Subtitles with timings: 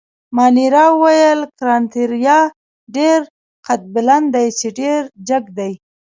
[0.35, 2.39] مانیرا وویل: ګراناتیریا
[2.95, 3.19] ډېر
[3.67, 5.71] قدبلند دي، چې ډېر جګ دي.